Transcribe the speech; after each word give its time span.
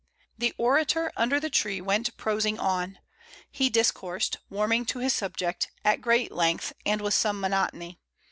The 0.35 0.51
orator 0.57 1.11
under 1.15 1.39
the 1.39 1.51
tree 1.51 1.79
went 1.79 2.17
prosing 2.17 2.57
on. 2.57 2.97
He 3.51 3.69
discoursed, 3.69 4.37
warming 4.49 4.83
to 4.85 4.97
his 4.97 5.13
subject, 5.13 5.69
at 5.85 6.01
great 6.01 6.31
length 6.31 6.73
and 6.87 7.01
with 7.01 7.13
some 7.13 7.39
monotony. 7.39 7.99